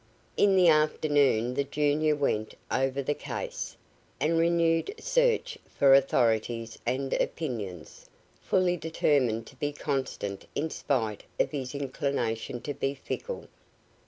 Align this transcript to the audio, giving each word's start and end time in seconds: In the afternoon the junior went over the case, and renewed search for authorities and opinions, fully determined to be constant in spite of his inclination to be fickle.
In 0.35 0.55
the 0.55 0.67
afternoon 0.67 1.53
the 1.53 1.63
junior 1.63 2.15
went 2.15 2.55
over 2.71 3.03
the 3.03 3.13
case, 3.13 3.77
and 4.19 4.35
renewed 4.39 4.95
search 4.99 5.59
for 5.77 5.93
authorities 5.93 6.79
and 6.87 7.13
opinions, 7.13 8.09
fully 8.41 8.77
determined 8.77 9.45
to 9.45 9.55
be 9.57 9.71
constant 9.71 10.47
in 10.55 10.71
spite 10.71 11.21
of 11.39 11.51
his 11.51 11.75
inclination 11.75 12.61
to 12.61 12.73
be 12.73 12.95
fickle. 12.95 13.47